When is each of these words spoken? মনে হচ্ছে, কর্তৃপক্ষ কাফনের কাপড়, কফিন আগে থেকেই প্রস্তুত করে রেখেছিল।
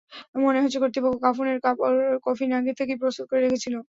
মনে 0.39 0.59
হচ্ছে, 0.63 0.79
কর্তৃপক্ষ 0.79 1.17
কাফনের 1.25 1.57
কাপড়, 1.65 1.95
কফিন 2.25 2.49
আগে 2.53 2.71
থেকেই 2.79 2.97
প্রস্তুত 2.97 3.25
করে 3.29 3.41
রেখেছিল। 3.41 3.75